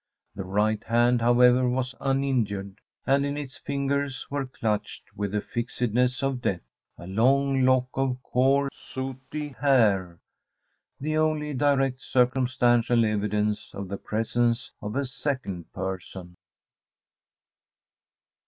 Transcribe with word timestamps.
The 0.33 0.43
right 0.45 0.83
hand, 0.83 1.21
however, 1.21 1.69
was 1.69 1.93
uninjured, 2.01 2.79
and 3.05 3.23
in 3.23 3.37
its 3.37 3.59
fingers 3.59 4.25
were 4.31 4.47
clutched, 4.47 5.03
with 5.15 5.31
the 5.31 5.41
fixedness 5.41 6.23
of 6.23 6.41
death, 6.41 6.67
a 6.97 7.05
long 7.05 7.61
lock 7.65 7.87
of 7.93 8.17
coarse 8.23 8.71
sooty 8.75 9.49
hair 9.49 10.17
the 10.99 11.17
only 11.17 11.53
direct 11.53 12.01
circumstantial 12.01 13.05
evidence 13.05 13.75
of 13.75 13.89
the 13.89 13.97
presence 13.97 14.71
of 14.81 14.95
a 14.95 15.05
second 15.05 15.71
person. 15.71 16.33